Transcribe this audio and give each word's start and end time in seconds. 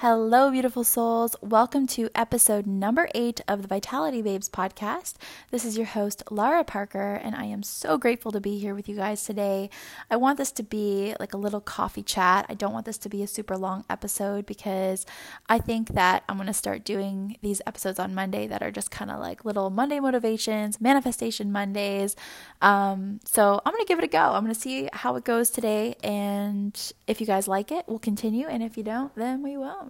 Hello, 0.00 0.50
beautiful 0.50 0.82
souls. 0.82 1.36
Welcome 1.42 1.86
to 1.88 2.08
episode 2.14 2.66
number 2.66 3.06
eight 3.14 3.42
of 3.46 3.60
the 3.60 3.68
Vitality 3.68 4.22
Babes 4.22 4.48
podcast. 4.48 5.16
This 5.50 5.62
is 5.62 5.76
your 5.76 5.88
host, 5.88 6.22
Lara 6.30 6.64
Parker, 6.64 7.20
and 7.22 7.34
I 7.34 7.44
am 7.44 7.62
so 7.62 7.98
grateful 7.98 8.32
to 8.32 8.40
be 8.40 8.58
here 8.58 8.74
with 8.74 8.88
you 8.88 8.96
guys 8.96 9.22
today. 9.22 9.68
I 10.10 10.16
want 10.16 10.38
this 10.38 10.52
to 10.52 10.62
be 10.62 11.14
like 11.20 11.34
a 11.34 11.36
little 11.36 11.60
coffee 11.60 12.02
chat. 12.02 12.46
I 12.48 12.54
don't 12.54 12.72
want 12.72 12.86
this 12.86 12.96
to 12.96 13.10
be 13.10 13.22
a 13.22 13.26
super 13.26 13.58
long 13.58 13.84
episode 13.90 14.46
because 14.46 15.04
I 15.50 15.58
think 15.58 15.90
that 15.90 16.24
I'm 16.30 16.36
going 16.36 16.46
to 16.46 16.54
start 16.54 16.82
doing 16.82 17.36
these 17.42 17.60
episodes 17.66 17.98
on 17.98 18.14
Monday 18.14 18.46
that 18.46 18.62
are 18.62 18.70
just 18.70 18.90
kind 18.90 19.10
of 19.10 19.20
like 19.20 19.44
little 19.44 19.68
Monday 19.68 20.00
motivations, 20.00 20.80
manifestation 20.80 21.52
Mondays. 21.52 22.16
Um, 22.62 23.20
so 23.26 23.60
I'm 23.66 23.74
going 23.74 23.84
to 23.84 23.86
give 23.88 23.98
it 23.98 24.04
a 24.04 24.08
go. 24.08 24.32
I'm 24.32 24.44
going 24.44 24.54
to 24.54 24.58
see 24.58 24.88
how 24.94 25.16
it 25.16 25.24
goes 25.24 25.50
today. 25.50 25.96
And 26.02 26.74
if 27.06 27.20
you 27.20 27.26
guys 27.26 27.46
like 27.46 27.70
it, 27.70 27.84
we'll 27.86 27.98
continue. 27.98 28.46
And 28.46 28.62
if 28.62 28.78
you 28.78 28.82
don't, 28.82 29.14
then 29.14 29.42
we 29.42 29.58
won't. 29.58 29.89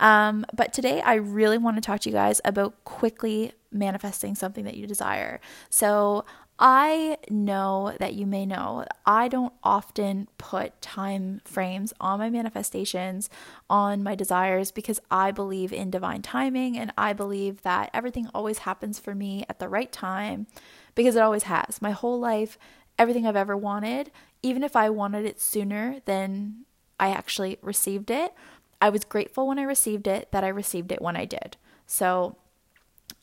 Um, 0.00 0.44
but 0.52 0.72
today, 0.72 1.00
I 1.00 1.14
really 1.14 1.58
want 1.58 1.76
to 1.76 1.80
talk 1.80 2.00
to 2.00 2.08
you 2.08 2.14
guys 2.14 2.40
about 2.44 2.84
quickly 2.84 3.52
manifesting 3.70 4.34
something 4.34 4.64
that 4.64 4.76
you 4.76 4.86
desire. 4.86 5.40
So, 5.70 6.24
I 6.58 7.18
know 7.28 7.96
that 7.98 8.14
you 8.14 8.24
may 8.24 8.46
know 8.46 8.84
I 9.04 9.26
don't 9.26 9.52
often 9.64 10.28
put 10.38 10.80
time 10.80 11.40
frames 11.44 11.92
on 11.98 12.20
my 12.20 12.30
manifestations, 12.30 13.30
on 13.68 14.02
my 14.02 14.14
desires, 14.14 14.70
because 14.70 15.00
I 15.10 15.32
believe 15.32 15.72
in 15.72 15.90
divine 15.90 16.22
timing 16.22 16.78
and 16.78 16.92
I 16.96 17.14
believe 17.14 17.62
that 17.62 17.90
everything 17.92 18.28
always 18.32 18.58
happens 18.58 19.00
for 19.00 19.12
me 19.14 19.44
at 19.48 19.58
the 19.58 19.68
right 19.68 19.90
time 19.90 20.46
because 20.94 21.16
it 21.16 21.22
always 21.22 21.44
has. 21.44 21.82
My 21.82 21.90
whole 21.90 22.20
life, 22.20 22.58
everything 22.96 23.26
I've 23.26 23.34
ever 23.34 23.56
wanted, 23.56 24.12
even 24.42 24.62
if 24.62 24.76
I 24.76 24.88
wanted 24.90 25.24
it 25.24 25.40
sooner 25.40 26.00
than 26.04 26.64
I 27.00 27.08
actually 27.08 27.58
received 27.62 28.10
it, 28.10 28.34
I 28.82 28.88
was 28.88 29.04
grateful 29.04 29.46
when 29.46 29.60
I 29.60 29.62
received 29.62 30.08
it 30.08 30.32
that 30.32 30.42
I 30.42 30.48
received 30.48 30.90
it 30.90 31.00
when 31.00 31.16
I 31.16 31.24
did. 31.24 31.56
So 31.86 32.34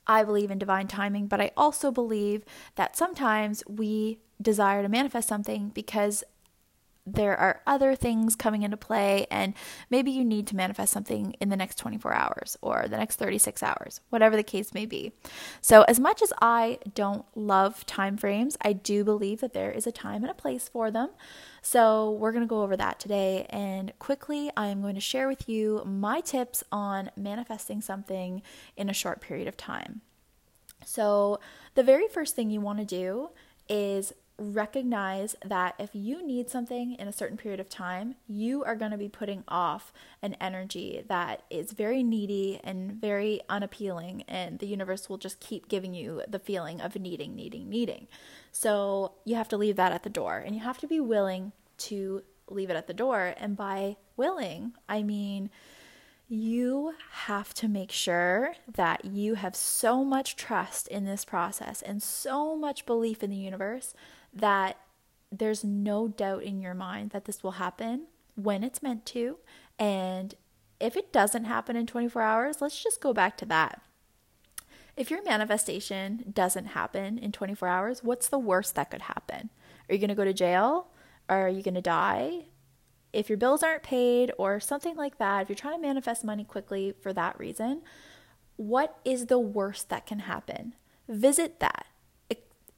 I 0.07 0.23
believe 0.23 0.51
in 0.51 0.57
divine 0.57 0.87
timing, 0.87 1.27
but 1.27 1.41
I 1.41 1.51
also 1.57 1.91
believe 1.91 2.45
that 2.75 2.95
sometimes 2.95 3.61
we 3.67 4.19
desire 4.41 4.81
to 4.81 4.87
manifest 4.87 5.27
something 5.27 5.71
because 5.73 6.23
there 7.13 7.37
are 7.37 7.61
other 7.67 7.95
things 7.95 8.35
coming 8.35 8.63
into 8.63 8.77
play, 8.77 9.27
and 9.29 9.53
maybe 9.89 10.11
you 10.11 10.23
need 10.23 10.47
to 10.47 10.55
manifest 10.55 10.93
something 10.93 11.35
in 11.39 11.49
the 11.49 11.55
next 11.55 11.77
24 11.77 12.13
hours 12.13 12.57
or 12.61 12.85
the 12.87 12.97
next 12.97 13.17
36 13.17 13.61
hours, 13.63 14.01
whatever 14.09 14.35
the 14.35 14.43
case 14.43 14.73
may 14.73 14.85
be. 14.85 15.11
So, 15.61 15.83
as 15.83 15.99
much 15.99 16.21
as 16.21 16.33
I 16.41 16.79
don't 16.93 17.25
love 17.35 17.85
time 17.85 18.17
frames, 18.17 18.57
I 18.61 18.73
do 18.73 19.03
believe 19.03 19.41
that 19.41 19.53
there 19.53 19.71
is 19.71 19.87
a 19.87 19.91
time 19.91 20.23
and 20.23 20.31
a 20.31 20.35
place 20.35 20.67
for 20.67 20.91
them. 20.91 21.09
So, 21.61 22.11
we're 22.11 22.31
going 22.31 22.43
to 22.43 22.47
go 22.47 22.63
over 22.63 22.77
that 22.77 22.99
today. 22.99 23.45
And 23.49 23.91
quickly, 23.99 24.51
I'm 24.55 24.81
going 24.81 24.95
to 24.95 25.01
share 25.01 25.27
with 25.27 25.49
you 25.49 25.83
my 25.85 26.21
tips 26.21 26.63
on 26.71 27.11
manifesting 27.15 27.81
something 27.81 28.41
in 28.77 28.89
a 28.89 28.93
short 28.93 29.21
period 29.21 29.47
of 29.47 29.57
time. 29.57 30.01
So, 30.85 31.39
the 31.75 31.83
very 31.83 32.07
first 32.07 32.35
thing 32.35 32.49
you 32.49 32.61
want 32.61 32.79
to 32.79 32.85
do 32.85 33.29
is 33.67 34.13
recognize 34.39 35.35
that 35.43 35.75
if 35.77 35.89
you 35.93 36.25
need 36.25 36.49
something 36.49 36.93
in 36.93 37.07
a 37.07 37.13
certain 37.13 37.37
period 37.37 37.59
of 37.59 37.69
time, 37.69 38.15
you 38.27 38.63
are 38.63 38.75
going 38.75 38.91
to 38.91 38.97
be 38.97 39.09
putting 39.09 39.43
off 39.47 39.91
an 40.21 40.35
energy 40.41 41.03
that 41.07 41.43
is 41.49 41.73
very 41.73 42.01
needy 42.01 42.59
and 42.63 42.93
very 42.93 43.41
unappealing, 43.49 44.23
and 44.27 44.59
the 44.59 44.67
universe 44.67 45.09
will 45.09 45.17
just 45.17 45.39
keep 45.39 45.67
giving 45.67 45.93
you 45.93 46.23
the 46.27 46.39
feeling 46.39 46.81
of 46.81 46.95
needing, 46.95 47.35
needing, 47.35 47.69
needing. 47.69 48.07
So 48.51 49.13
you 49.25 49.35
have 49.35 49.49
to 49.49 49.57
leave 49.57 49.75
that 49.75 49.91
at 49.91 50.03
the 50.03 50.09
door, 50.09 50.37
and 50.37 50.55
you 50.55 50.61
have 50.61 50.79
to 50.79 50.87
be 50.87 50.99
willing 50.99 51.51
to 51.79 52.23
leave 52.49 52.69
it 52.69 52.75
at 52.75 52.87
the 52.87 52.93
door. 52.93 53.33
And 53.37 53.55
by 53.55 53.97
willing, 54.17 54.73
I 54.87 55.03
mean, 55.03 55.49
you 56.29 56.93
have 57.11 57.55
to 57.55 57.67
make 57.67 57.91
sure 57.91 58.53
that 58.71 59.03
you 59.03 59.33
have 59.33 59.55
so 59.55 60.05
much 60.05 60.35
trust 60.35 60.87
in 60.87 61.03
this 61.03 61.25
process 61.25 61.81
and 61.81 62.03
so 62.03 62.55
much 62.55 62.85
belief 62.85 63.23
in 63.23 63.31
the 63.31 63.35
universe 63.35 63.95
that 64.31 64.77
there's 65.31 65.63
no 65.63 66.07
doubt 66.07 66.43
in 66.43 66.61
your 66.61 66.75
mind 66.75 67.09
that 67.09 67.25
this 67.25 67.43
will 67.43 67.53
happen 67.53 68.05
when 68.35 68.63
it's 68.63 68.83
meant 68.83 69.07
to. 69.07 69.37
And 69.79 70.35
if 70.79 70.95
it 70.95 71.11
doesn't 71.11 71.45
happen 71.45 71.75
in 71.75 71.87
24 71.87 72.21
hours, 72.21 72.61
let's 72.61 72.81
just 72.81 73.01
go 73.01 73.11
back 73.11 73.35
to 73.37 73.45
that. 73.45 73.81
If 74.95 75.09
your 75.09 75.23
manifestation 75.23 76.31
doesn't 76.31 76.67
happen 76.67 77.17
in 77.17 77.31
24 77.31 77.67
hours, 77.67 78.03
what's 78.03 78.27
the 78.27 78.37
worst 78.37 78.75
that 78.75 78.91
could 78.91 79.03
happen? 79.03 79.49
Are 79.87 79.93
you 79.93 79.99
going 79.99 80.09
to 80.09 80.15
go 80.15 80.25
to 80.25 80.33
jail? 80.33 80.87
Are 81.27 81.49
you 81.49 81.63
going 81.63 81.75
to 81.75 81.81
die? 81.81 82.45
If 83.11 83.29
your 83.29 83.37
bills 83.37 83.63
aren't 83.63 83.83
paid 83.83 84.31
or 84.37 84.59
something 84.59 84.95
like 84.95 85.17
that, 85.17 85.43
if 85.43 85.49
you're 85.49 85.55
trying 85.55 85.81
to 85.81 85.87
manifest 85.87 86.23
money 86.23 86.43
quickly 86.43 86.93
for 87.01 87.11
that 87.13 87.39
reason, 87.39 87.81
what 88.55 88.99
is 89.05 89.25
the 89.25 89.39
worst 89.39 89.89
that 89.89 90.05
can 90.05 90.19
happen? 90.19 90.75
Visit 91.07 91.59
that. 91.59 91.85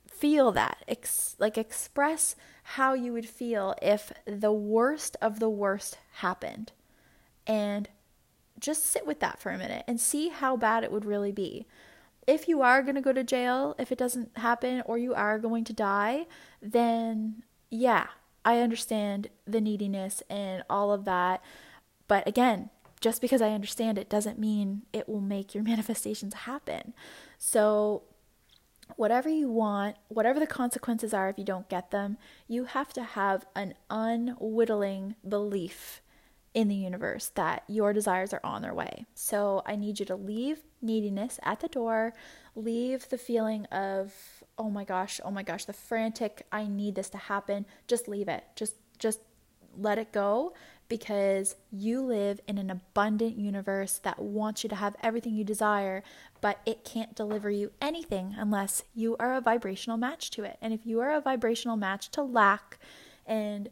Feel 0.07 0.51
that. 0.51 0.83
Ex- 0.87 1.35
like 1.39 1.57
express 1.57 2.35
how 2.63 2.93
you 2.93 3.11
would 3.11 3.27
feel 3.27 3.73
if 3.81 4.13
the 4.25 4.51
worst 4.51 5.17
of 5.19 5.39
the 5.39 5.49
worst 5.49 5.97
happened. 6.17 6.71
And 7.47 7.89
just 8.59 8.85
sit 8.85 9.07
with 9.07 9.19
that 9.19 9.39
for 9.39 9.51
a 9.51 9.57
minute 9.57 9.83
and 9.87 9.99
see 9.99 10.29
how 10.29 10.55
bad 10.55 10.83
it 10.83 10.91
would 10.91 11.05
really 11.05 11.31
be. 11.31 11.65
If 12.27 12.47
you 12.47 12.61
are 12.61 12.83
going 12.83 12.95
to 12.95 13.01
go 13.01 13.13
to 13.13 13.23
jail 13.23 13.75
if 13.79 13.91
it 13.91 13.97
doesn't 13.97 14.37
happen 14.37 14.83
or 14.85 14.97
you 14.97 15.13
are 15.13 15.39
going 15.39 15.63
to 15.65 15.73
die 15.73 16.27
then 16.61 17.43
yeah 17.71 18.07
i 18.45 18.59
understand 18.59 19.27
the 19.45 19.61
neediness 19.61 20.23
and 20.29 20.63
all 20.69 20.91
of 20.91 21.05
that 21.05 21.41
but 22.07 22.27
again 22.27 22.69
just 22.99 23.21
because 23.21 23.41
i 23.41 23.49
understand 23.51 23.97
it 23.97 24.09
doesn't 24.09 24.39
mean 24.39 24.83
it 24.93 25.07
will 25.07 25.21
make 25.21 25.53
your 25.53 25.63
manifestations 25.71 26.33
happen 26.33 26.93
so 27.37 28.03
whatever 28.95 29.29
you 29.29 29.49
want, 29.49 29.95
whatever 30.07 30.39
the 30.39 30.47
consequences 30.47 31.13
are 31.13 31.29
if 31.29 31.37
you 31.37 31.43
don't 31.43 31.69
get 31.69 31.91
them, 31.91 32.17
you 32.47 32.65
have 32.65 32.93
to 32.93 33.03
have 33.03 33.45
an 33.55 33.73
unwhittling 33.89 35.15
belief 35.27 36.01
in 36.53 36.67
the 36.67 36.75
universe 36.75 37.31
that 37.35 37.63
your 37.67 37.93
desires 37.93 38.33
are 38.33 38.41
on 38.43 38.61
their 38.61 38.73
way. 38.73 39.05
So 39.15 39.61
I 39.65 39.75
need 39.75 39.99
you 39.99 40.05
to 40.07 40.15
leave 40.15 40.59
neediness 40.81 41.39
at 41.43 41.61
the 41.61 41.69
door, 41.69 42.13
leave 42.55 43.07
the 43.09 43.17
feeling 43.17 43.65
of, 43.67 44.40
oh 44.57 44.69
my 44.69 44.83
gosh, 44.83 45.19
oh 45.23 45.31
my 45.31 45.43
gosh, 45.43 45.65
the 45.65 45.73
frantic, 45.73 46.45
I 46.51 46.67
need 46.67 46.95
this 46.95 47.09
to 47.09 47.17
happen. 47.17 47.65
Just 47.87 48.07
leave 48.07 48.27
it. 48.27 48.43
Just 48.55 48.75
just 48.99 49.19
let 49.77 49.97
it 49.97 50.11
go 50.11 50.53
because 50.91 51.55
you 51.71 52.01
live 52.01 52.41
in 52.47 52.57
an 52.57 52.69
abundant 52.69 53.37
universe 53.37 53.99
that 54.03 54.19
wants 54.19 54.61
you 54.63 54.69
to 54.69 54.75
have 54.75 54.95
everything 55.01 55.33
you 55.33 55.45
desire, 55.45 56.03
but 56.41 56.59
it 56.65 56.83
can't 56.83 57.15
deliver 57.15 57.49
you 57.49 57.71
anything 57.81 58.35
unless 58.37 58.83
you 58.93 59.15
are 59.17 59.33
a 59.33 59.39
vibrational 59.39 59.97
match 59.97 60.29
to 60.31 60.43
it. 60.43 60.57
And 60.61 60.73
if 60.73 60.85
you 60.85 60.99
are 60.99 61.15
a 61.15 61.21
vibrational 61.21 61.77
match 61.77 62.09
to 62.09 62.21
lack 62.21 62.77
and 63.25 63.69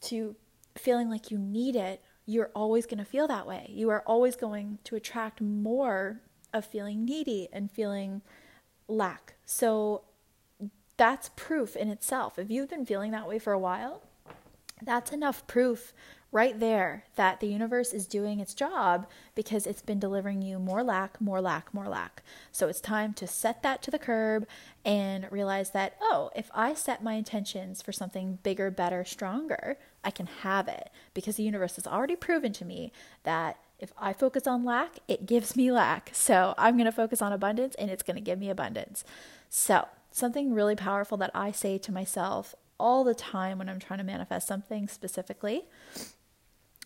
to 0.00 0.34
feeling 0.74 1.10
like 1.10 1.30
you 1.30 1.36
need 1.36 1.76
it, 1.76 2.02
you're 2.24 2.50
always 2.54 2.86
going 2.86 2.98
to 2.98 3.04
feel 3.04 3.28
that 3.28 3.46
way. 3.46 3.66
You 3.68 3.90
are 3.90 4.02
always 4.06 4.34
going 4.34 4.78
to 4.84 4.96
attract 4.96 5.42
more 5.42 6.22
of 6.54 6.64
feeling 6.64 7.04
needy 7.04 7.48
and 7.52 7.70
feeling 7.70 8.22
lack. 8.88 9.34
So 9.44 10.04
that's 10.96 11.30
proof 11.36 11.76
in 11.76 11.88
itself. 11.88 12.38
If 12.38 12.50
you've 12.50 12.70
been 12.70 12.86
feeling 12.86 13.10
that 13.12 13.28
way 13.28 13.38
for 13.38 13.52
a 13.52 13.58
while, 13.58 14.02
that's 14.82 15.12
enough 15.12 15.46
proof 15.46 15.92
right 16.34 16.58
there 16.58 17.04
that 17.14 17.38
the 17.38 17.46
universe 17.46 17.92
is 17.92 18.08
doing 18.08 18.40
its 18.40 18.54
job 18.54 19.06
because 19.36 19.68
it's 19.68 19.82
been 19.82 20.00
delivering 20.00 20.42
you 20.42 20.58
more 20.58 20.82
lack, 20.82 21.20
more 21.20 21.40
lack, 21.40 21.72
more 21.72 21.86
lack. 21.86 22.24
So 22.50 22.66
it's 22.66 22.80
time 22.80 23.14
to 23.14 23.26
set 23.28 23.62
that 23.62 23.82
to 23.82 23.90
the 23.92 24.00
curb 24.00 24.46
and 24.84 25.30
realize 25.30 25.70
that, 25.70 25.96
oh, 26.00 26.30
if 26.34 26.50
I 26.52 26.74
set 26.74 27.04
my 27.04 27.14
intentions 27.14 27.82
for 27.82 27.92
something 27.92 28.40
bigger, 28.42 28.68
better, 28.72 29.04
stronger, 29.04 29.78
I 30.02 30.10
can 30.10 30.26
have 30.26 30.66
it 30.66 30.90
because 31.14 31.36
the 31.36 31.44
universe 31.44 31.76
has 31.76 31.86
already 31.86 32.16
proven 32.16 32.52
to 32.54 32.64
me 32.64 32.90
that 33.22 33.58
if 33.78 33.92
I 33.96 34.12
focus 34.12 34.48
on 34.48 34.64
lack, 34.64 34.98
it 35.06 35.26
gives 35.26 35.54
me 35.54 35.70
lack. 35.70 36.10
So 36.12 36.54
I'm 36.58 36.74
going 36.74 36.86
to 36.86 36.92
focus 36.92 37.22
on 37.22 37.32
abundance 37.32 37.76
and 37.76 37.92
it's 37.92 38.02
going 38.02 38.16
to 38.16 38.20
give 38.20 38.40
me 38.40 38.50
abundance. 38.50 39.04
So, 39.50 39.86
something 40.14 40.54
really 40.54 40.76
powerful 40.76 41.18
that 41.18 41.32
I 41.34 41.50
say 41.50 41.76
to 41.78 41.92
myself 41.92 42.54
all 42.78 43.04
the 43.04 43.14
time 43.14 43.58
when 43.58 43.68
I'm 43.68 43.78
trying 43.78 43.98
to 43.98 44.04
manifest 44.04 44.46
something 44.46 44.88
specifically 44.88 45.64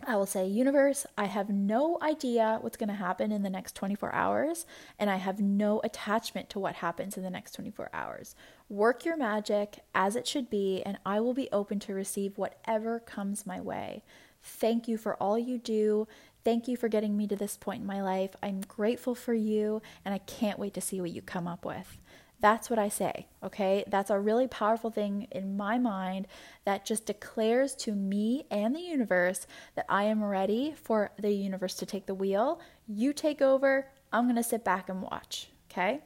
I 0.07 0.17
will 0.17 0.27
say, 0.27 0.47
Universe, 0.47 1.07
I 1.17 1.25
have 1.25 1.51
no 1.51 1.99
idea 2.01 2.59
what's 2.61 2.77
going 2.77 2.89
to 2.89 2.95
happen 2.95 3.33
in 3.33 3.43
the 3.43 3.51
next 3.51 3.75
24 3.75 4.15
hours, 4.15 4.65
and 4.99 5.11
I 5.11 5.17
have 5.17 5.41
no 5.41 5.81
attachment 5.83 6.49
to 6.51 6.61
what 6.61 6.77
happens 6.77 7.17
in 7.17 7.25
the 7.25 7.31
next 7.31 7.53
24 7.53 7.91
hours. 7.93 8.37
Work 8.69 9.05
your 9.05 9.17
magic 9.17 9.81
as 9.95 10.15
it 10.15 10.27
should 10.27 10.49
be, 10.49 10.83
and 10.87 10.99
I 11.05 11.21
will 11.21 11.35
be 11.35 11.49
open 11.51 11.81
to 11.81 11.95
receive 11.95 12.39
whatever 12.39 13.01
comes 13.01 13.45
my 13.45 13.61
way. 13.61 14.05
Thank 14.41 14.87
you 14.87 14.99
for 14.99 15.15
all 15.17 15.37
you 15.37 15.59
do. 15.59 16.07
Thank 16.45 16.69
you 16.69 16.77
for 16.77 16.89
getting 16.89 17.17
me 17.17 17.27
to 17.27 17.37
this 17.37 17.57
point 17.57 17.81
in 17.81 17.87
my 17.87 18.01
life. 18.01 18.37
I'm 18.41 18.61
grateful 18.61 19.17
for 19.17 19.35
you, 19.35 19.83
and 20.05 20.15
I 20.15 20.19
can't 20.19 20.61
wait 20.61 20.75
to 20.75 20.81
see 20.81 21.01
what 21.01 21.11
you 21.11 21.23
come 21.23 21.49
up 21.49 21.65
with. 21.65 21.99
That's 22.41 22.71
what 22.71 22.79
I 22.79 22.89
say, 22.89 23.27
okay? 23.43 23.83
That's 23.89 24.11
a 24.11 24.21
really 24.21 24.47
powerful 24.47 24.91
thing 24.91 25.27
in 25.33 25.57
my 25.57 25.77
mind 25.79 26.29
that 26.65 26.85
just 26.85 27.05
declares 27.05 27.75
to 27.77 27.93
me 27.93 28.45
and 28.51 28.77
the 28.77 28.81
universe 28.81 29.47
that 29.75 29.87
I 29.89 30.05
am 30.05 30.23
ready 30.23 30.73
for 30.81 31.11
the 31.19 31.33
universe 31.33 31.75
to 31.77 31.87
take 31.87 32.07
the 32.07 32.15
wheel. 32.15 32.61
You 32.87 33.13
take 33.13 33.43
over, 33.43 33.89
I'm 34.13 34.33
to 34.33 34.43
sit 34.43 34.65
back 34.65 34.89
and 34.89 35.03
watch, 35.03 35.49
okay? 35.71 36.01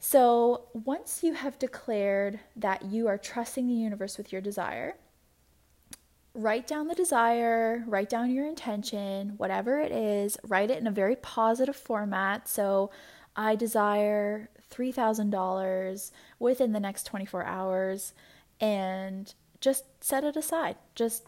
So, 0.00 0.64
once 0.72 1.22
you 1.22 1.34
have 1.34 1.60
declared 1.60 2.40
that 2.56 2.86
you 2.86 3.06
are 3.06 3.16
trusting 3.16 3.68
the 3.68 3.74
universe 3.74 4.18
with 4.18 4.32
your 4.32 4.40
desire, 4.40 4.96
write 6.34 6.66
down 6.66 6.88
the 6.88 6.94
desire, 6.96 7.84
write 7.86 8.08
down 8.08 8.32
your 8.32 8.44
intention, 8.44 9.34
whatever 9.36 9.78
it 9.78 9.92
is, 9.92 10.36
write 10.42 10.72
it 10.72 10.80
in 10.80 10.88
a 10.88 10.90
very 10.90 11.14
positive 11.14 11.76
format. 11.76 12.48
So, 12.48 12.90
I 13.36 13.54
desire 13.54 14.50
$3,000 14.72 16.10
within 16.38 16.72
the 16.72 16.80
next 16.80 17.04
24 17.04 17.44
hours 17.44 18.12
and 18.60 19.34
just 19.60 19.84
set 20.02 20.24
it 20.24 20.36
aside. 20.36 20.76
Just 20.94 21.26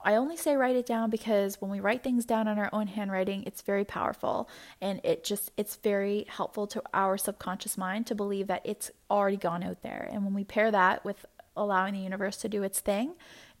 I 0.00 0.14
only 0.14 0.36
say 0.36 0.54
write 0.56 0.76
it 0.76 0.86
down 0.86 1.10
because 1.10 1.60
when 1.60 1.70
we 1.70 1.80
write 1.80 2.04
things 2.04 2.24
down 2.24 2.46
in 2.46 2.56
our 2.58 2.70
own 2.72 2.86
handwriting, 2.86 3.42
it's 3.44 3.62
very 3.62 3.84
powerful 3.84 4.48
and 4.80 5.00
it 5.02 5.24
just 5.24 5.50
it's 5.56 5.76
very 5.76 6.24
helpful 6.28 6.66
to 6.68 6.82
our 6.94 7.18
subconscious 7.18 7.76
mind 7.76 8.06
to 8.06 8.14
believe 8.14 8.46
that 8.46 8.62
it's 8.64 8.92
already 9.10 9.36
gone 9.36 9.64
out 9.64 9.82
there. 9.82 10.08
And 10.12 10.24
when 10.24 10.34
we 10.34 10.44
pair 10.44 10.70
that 10.70 11.04
with 11.04 11.26
allowing 11.56 11.94
the 11.94 12.00
universe 12.00 12.36
to 12.38 12.48
do 12.48 12.62
its 12.62 12.80
thing, 12.80 13.14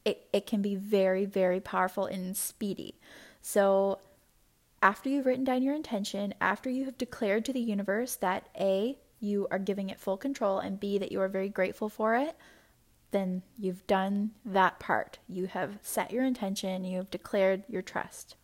it, 0.04 0.28
it 0.32 0.46
can 0.46 0.62
be 0.62 0.76
very, 0.76 1.24
very 1.24 1.60
powerful 1.60 2.06
and 2.06 2.36
speedy. 2.36 2.94
So 3.42 3.98
after 4.80 5.08
you've 5.08 5.26
written 5.26 5.44
down 5.44 5.62
your 5.62 5.74
intention, 5.74 6.34
after 6.40 6.70
you 6.70 6.84
have 6.84 6.96
declared 6.96 7.44
to 7.46 7.52
the 7.52 7.60
universe 7.60 8.14
that 8.16 8.48
A, 8.58 8.96
you 9.20 9.48
are 9.50 9.58
giving 9.58 9.90
it 9.90 10.00
full 10.00 10.16
control, 10.16 10.58
and 10.58 10.80
B, 10.80 10.98
that 10.98 11.12
you 11.12 11.20
are 11.20 11.28
very 11.28 11.48
grateful 11.48 11.88
for 11.88 12.14
it, 12.16 12.36
then 13.10 13.42
you've 13.58 13.86
done 13.86 14.32
that 14.44 14.78
part. 14.78 15.18
You 15.28 15.46
have 15.46 15.78
set 15.82 16.12
your 16.12 16.24
intention, 16.24 16.84
you 16.84 16.98
have 16.98 17.10
declared 17.10 17.64
your 17.68 17.82
trust. 17.82 18.36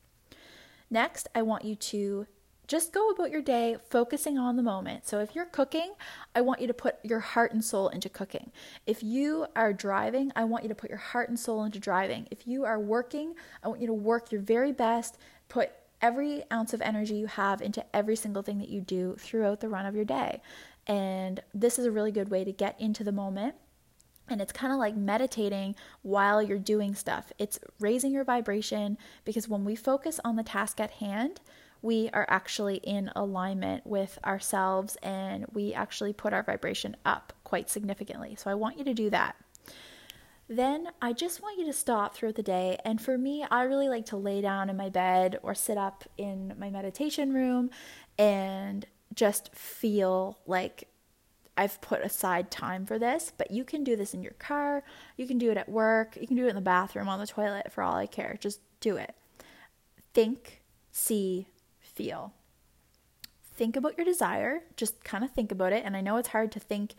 Next, 0.91 1.29
I 1.35 1.43
want 1.43 1.65
you 1.65 1.75
to 1.75 2.27
just 2.67 2.93
go 2.93 3.11
about 3.11 3.31
your 3.31 3.43
day 3.43 3.77
focusing 3.91 4.39
on 4.39 4.57
the 4.57 4.63
moment. 4.63 5.07
So, 5.07 5.21
if 5.21 5.35
you're 5.35 5.45
cooking, 5.45 5.93
I 6.35 6.41
want 6.41 6.61
you 6.61 6.67
to 6.67 6.75
put 6.75 6.97
your 7.03 7.21
heart 7.21 7.53
and 7.53 7.63
soul 7.63 7.89
into 7.89 8.09
cooking. 8.09 8.53
If 8.87 9.03
you 9.03 9.47
are 9.55 9.73
driving, 9.73 10.33
I 10.35 10.45
want 10.45 10.65
you 10.65 10.69
to 10.71 10.75
put 10.75 10.89
your 10.89 10.99
heart 10.99 11.29
and 11.29 11.39
soul 11.39 11.65
into 11.65 11.79
driving. 11.79 12.27
If 12.31 12.47
you 12.47 12.65
are 12.65 12.81
working, 12.81 13.35
I 13.63 13.69
want 13.69 13.81
you 13.81 13.87
to 13.89 13.93
work 13.93 14.33
your 14.33 14.41
very 14.41 14.73
best, 14.73 15.19
put 15.49 15.73
every 16.05 16.43
ounce 16.53 16.75
of 16.75 16.83
energy 16.83 17.15
you 17.15 17.27
have 17.27 17.63
into 17.63 17.83
every 17.97 18.15
single 18.15 18.43
thing 18.43 18.59
that 18.59 18.69
you 18.69 18.83
do 18.83 19.17
throughout 19.19 19.61
the 19.61 19.69
run 19.71 19.87
of 19.87 19.95
your 19.95 20.05
day. 20.05 20.43
And 20.87 21.41
this 21.55 21.79
is 21.79 21.87
a 21.87 21.91
really 21.91 22.13
good 22.13 22.29
way 22.29 22.45
to 22.45 22.53
get 22.53 22.79
into 22.79 23.03
the 23.03 23.11
moment 23.11 23.55
and 24.29 24.41
it's 24.41 24.53
kind 24.53 24.73
of 24.73 24.79
like 24.79 24.97
meditating 24.97 25.75
while 26.03 26.43
you're 26.43 26.59
doing 26.59 26.95
stuff. 26.95 27.33
It's 27.39 27.59
raising 27.81 28.13
your 28.13 28.25
vibration 28.25 28.99
because 29.25 29.49
when 29.49 29.65
we 29.65 29.77
focus 29.77 30.21
on 30.25 30.37
the 30.37 30.43
task 30.43 30.79
at 30.79 30.93
hand, 30.93 31.41
we 31.81 32.11
are 32.13 32.27
actually 32.29 32.77
in 32.77 33.11
alignment 33.17 33.87
with 33.87 34.19
ourselves 34.25 34.97
and 35.03 35.47
we 35.53 35.73
actually 35.73 36.13
put 36.13 36.33
our 36.35 36.43
vibration 36.43 36.97
up 37.07 37.33
quite 37.45 37.71
significantly. 37.71 38.35
So 38.35 38.51
I 38.51 38.55
want 38.55 38.79
you 38.79 38.85
to 38.85 38.95
do 38.95 39.09
that. 39.11 39.37
Then 40.49 40.89
I 41.01 41.13
just 41.13 41.43
want 41.43 41.59
you 41.59 41.65
to 41.67 41.73
stop 41.73 42.15
throughout 42.15 42.35
the 42.35 42.43
day. 42.43 42.79
And 42.85 43.01
for 43.01 43.17
me, 43.17 43.47
I 43.51 43.63
really 43.63 43.89
like 43.89 44.07
to 44.07 44.17
lay 44.17 44.41
down 44.41 44.69
in 44.69 44.77
my 44.77 44.91
bed 44.91 45.39
or 45.43 45.55
sit 45.55 45.79
up 45.79 46.05
in 46.19 46.55
my 46.59 46.69
meditation 46.69 47.33
room 47.33 47.71
and 48.19 48.87
just 49.15 49.55
feel 49.55 50.39
like 50.47 50.89
I've 51.57 51.81
put 51.81 52.03
aside 52.03 52.51
time 52.51 52.85
for 52.85 52.99
this, 52.99 53.33
but 53.37 53.51
you 53.51 53.65
can 53.65 53.85
do 53.85 53.97
this 53.97 54.13
in 54.13 54.23
your 54.23 54.33
car, 54.33 54.83
you 55.17 55.27
can 55.27 55.39
do 55.39 55.51
it 55.51 55.57
at 55.57 55.69
work, 55.69 56.19
you 56.21 56.27
can 56.27 56.37
do 56.37 56.47
it 56.47 56.51
in 56.51 56.57
the 56.57 56.61
bathroom, 56.61 57.09
on 57.09 57.21
the 57.21 57.27
toilet, 57.27 57.71
for 57.71 57.83
all 57.83 57.95
I 57.95 58.07
care. 58.07 58.37
Just 58.41 58.61
do 58.81 58.97
it. 58.97 59.15
Think, 60.13 60.63
see, 60.91 61.47
feel. 61.79 62.33
Think 63.57 63.77
about 63.77 63.97
your 63.97 64.05
desire, 64.05 64.63
just 64.77 65.05
kind 65.05 65.23
of 65.23 65.31
think 65.31 65.53
about 65.53 65.73
it. 65.73 65.85
And 65.85 65.97
I 65.97 66.01
know 66.01 66.17
it's 66.17 66.29
hard 66.29 66.51
to 66.53 66.61
think 66.61 66.95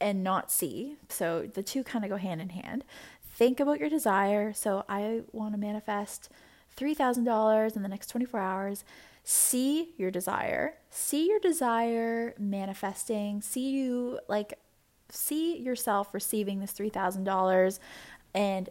and 0.00 0.22
not 0.22 0.50
see, 0.50 0.96
so 1.08 1.48
the 1.52 1.62
two 1.62 1.82
kind 1.82 2.04
of 2.04 2.10
go 2.10 2.16
hand 2.16 2.40
in 2.40 2.50
hand. 2.50 2.84
Think 3.22 3.60
about 3.60 3.80
your 3.80 3.88
desire. 3.88 4.52
So 4.52 4.84
I 4.88 5.22
want 5.32 5.54
to 5.54 5.58
manifest 5.58 6.30
$3,000 6.76 7.76
in 7.76 7.82
the 7.82 7.88
next 7.88 8.08
24 8.08 8.40
hours 8.40 8.84
see 9.28 9.92
your 9.96 10.12
desire, 10.12 10.74
see 10.88 11.26
your 11.26 11.40
desire 11.40 12.32
manifesting, 12.38 13.42
see 13.42 13.70
you 13.70 14.20
like 14.28 14.54
see 15.10 15.58
yourself 15.58 16.14
receiving 16.14 16.60
this 16.60 16.72
$3,000 16.72 17.78
and 18.32 18.68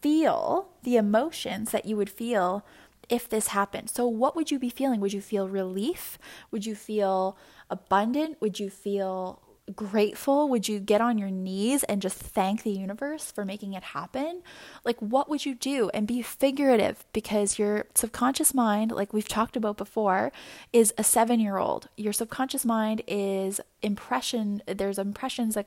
feel 0.00 0.70
the 0.84 0.96
emotions 0.96 1.70
that 1.70 1.84
you 1.84 1.96
would 1.98 2.08
feel 2.08 2.64
if 3.10 3.28
this 3.28 3.48
happened. 3.48 3.90
So, 3.90 4.06
what 4.06 4.34
would 4.34 4.50
you 4.50 4.58
be 4.58 4.70
feeling? 4.70 5.00
Would 5.00 5.12
you 5.12 5.20
feel 5.20 5.50
relief? 5.50 6.18
Would 6.50 6.64
you 6.64 6.74
feel 6.74 7.36
abundant? 7.68 8.40
Would 8.40 8.58
you 8.58 8.70
feel 8.70 9.42
grateful? 9.74 10.48
Would 10.48 10.68
you 10.68 10.78
get 10.78 11.00
on 11.00 11.18
your 11.18 11.30
knees 11.30 11.84
and 11.84 12.02
just 12.02 12.18
thank 12.18 12.62
the 12.62 12.70
universe 12.70 13.30
for 13.30 13.44
making 13.44 13.72
it 13.72 13.82
happen? 13.82 14.42
Like, 14.84 15.00
what 15.00 15.28
would 15.28 15.46
you 15.46 15.54
do? 15.54 15.90
And 15.94 16.06
be 16.06 16.22
figurative 16.22 17.04
because 17.12 17.58
your 17.58 17.86
subconscious 17.94 18.52
mind, 18.52 18.92
like 18.92 19.12
we've 19.12 19.28
talked 19.28 19.56
about 19.56 19.76
before, 19.76 20.32
is 20.72 20.92
a 20.98 21.04
seven 21.04 21.40
year 21.40 21.56
old. 21.56 21.88
Your 21.96 22.12
subconscious 22.12 22.64
mind 22.64 23.02
is 23.06 23.60
impression, 23.82 24.62
there's 24.66 24.98
impressions 24.98 25.54
that 25.54 25.66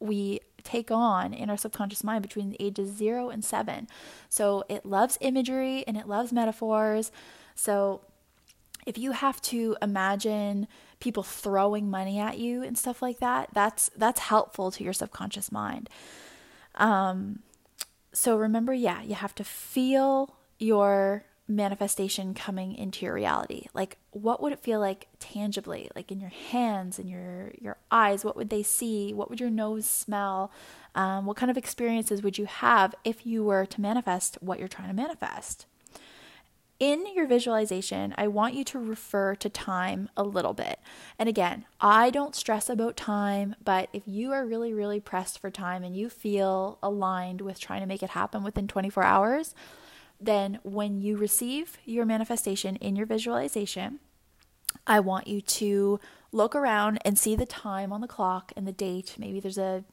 we 0.00 0.40
take 0.62 0.90
on 0.90 1.32
in 1.32 1.50
our 1.50 1.56
subconscious 1.56 2.04
mind 2.04 2.22
between 2.22 2.50
the 2.50 2.56
ages 2.60 2.90
zero 2.96 3.30
and 3.30 3.44
seven. 3.44 3.86
So 4.28 4.64
it 4.68 4.84
loves 4.84 5.18
imagery 5.20 5.84
and 5.86 5.96
it 5.96 6.08
loves 6.08 6.32
metaphors. 6.32 7.12
So 7.54 8.00
if 8.86 8.98
you 8.98 9.12
have 9.12 9.40
to 9.42 9.76
imagine 9.80 10.68
people 11.00 11.22
throwing 11.22 11.90
money 11.90 12.18
at 12.18 12.38
you 12.38 12.62
and 12.62 12.76
stuff 12.78 13.02
like 13.02 13.18
that, 13.20 13.50
that's 13.52 13.90
that's 13.96 14.20
helpful 14.20 14.70
to 14.72 14.84
your 14.84 14.92
subconscious 14.92 15.52
mind. 15.52 15.88
Um, 16.76 17.40
so 18.12 18.36
remember, 18.36 18.72
yeah, 18.72 19.02
you 19.02 19.14
have 19.14 19.34
to 19.36 19.44
feel 19.44 20.36
your 20.58 21.24
manifestation 21.46 22.32
coming 22.32 22.74
into 22.74 23.04
your 23.04 23.14
reality. 23.14 23.66
Like 23.74 23.98
what 24.12 24.42
would 24.42 24.52
it 24.52 24.60
feel 24.60 24.80
like 24.80 25.08
tangibly? 25.18 25.90
Like 25.94 26.10
in 26.10 26.20
your 26.20 26.30
hands 26.30 26.98
and 26.98 27.08
your 27.08 27.52
your 27.60 27.76
eyes, 27.90 28.24
what 28.24 28.36
would 28.36 28.50
they 28.50 28.62
see? 28.62 29.12
What 29.12 29.28
would 29.28 29.40
your 29.40 29.50
nose 29.50 29.84
smell? 29.84 30.50
Um, 30.94 31.26
what 31.26 31.36
kind 31.36 31.50
of 31.50 31.58
experiences 31.58 32.22
would 32.22 32.38
you 32.38 32.46
have 32.46 32.94
if 33.04 33.26
you 33.26 33.44
were 33.44 33.66
to 33.66 33.80
manifest 33.80 34.38
what 34.40 34.58
you're 34.58 34.68
trying 34.68 34.88
to 34.88 34.94
manifest? 34.94 35.66
In 36.80 37.04
your 37.14 37.26
visualization, 37.26 38.14
I 38.18 38.26
want 38.28 38.54
you 38.54 38.64
to 38.64 38.78
refer 38.78 39.34
to 39.36 39.48
time 39.48 40.08
a 40.16 40.24
little 40.24 40.54
bit. 40.54 40.80
And 41.18 41.28
again, 41.28 41.64
I 41.80 42.10
don't 42.10 42.34
stress 42.34 42.68
about 42.68 42.96
time, 42.96 43.54
but 43.64 43.88
if 43.92 44.02
you 44.06 44.32
are 44.32 44.44
really, 44.44 44.74
really 44.74 45.00
pressed 45.00 45.38
for 45.38 45.50
time 45.50 45.84
and 45.84 45.96
you 45.96 46.08
feel 46.10 46.78
aligned 46.82 47.40
with 47.40 47.60
trying 47.60 47.80
to 47.80 47.86
make 47.86 48.02
it 48.02 48.10
happen 48.10 48.42
within 48.42 48.66
24 48.66 49.04
hours, 49.04 49.54
then 50.20 50.58
when 50.62 51.00
you 51.00 51.16
receive 51.16 51.78
your 51.84 52.04
manifestation 52.04 52.76
in 52.76 52.96
your 52.96 53.06
visualization, 53.06 54.00
I 54.86 55.00
want 55.00 55.26
you 55.26 55.40
to 55.40 56.00
look 56.32 56.54
around 56.54 56.98
and 57.04 57.18
see 57.18 57.36
the 57.36 57.46
time 57.46 57.92
on 57.92 58.00
the 58.00 58.08
clock 58.08 58.52
and 58.56 58.66
the 58.66 58.72
date. 58.72 59.14
Maybe 59.18 59.38
there's 59.40 59.58
a, 59.58 59.84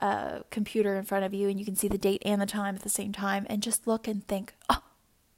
a 0.00 0.44
computer 0.50 0.96
in 0.96 1.04
front 1.04 1.24
of 1.24 1.32
you 1.32 1.48
and 1.48 1.58
you 1.58 1.64
can 1.64 1.76
see 1.76 1.88
the 1.88 1.98
date 1.98 2.22
and 2.24 2.40
the 2.40 2.46
time 2.46 2.74
at 2.74 2.82
the 2.82 2.88
same 2.88 3.12
time, 3.12 3.46
and 3.48 3.62
just 3.62 3.86
look 3.86 4.06
and 4.06 4.26
think, 4.26 4.54
oh, 4.68 4.82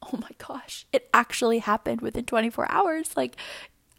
oh 0.03 0.19
my 0.19 0.31
gosh, 0.39 0.87
it 0.93 1.09
actually 1.13 1.59
happened 1.59 2.01
within 2.01 2.25
24 2.25 2.71
hours. 2.71 3.17
Like, 3.17 3.37